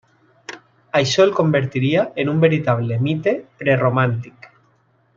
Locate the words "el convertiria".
1.25-2.07